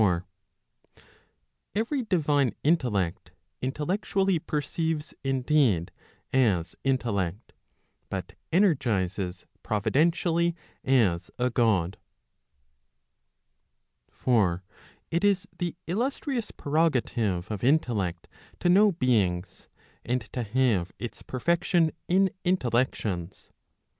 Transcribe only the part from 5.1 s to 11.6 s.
indeed, as intellect, but energizes providentially as a